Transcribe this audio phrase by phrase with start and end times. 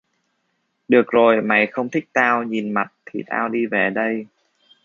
[0.87, 4.25] Được rồi mày không thích tao nhìn mặt thì tao đi về đây